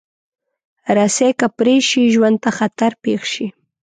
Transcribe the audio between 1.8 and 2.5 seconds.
شي، ژوند ته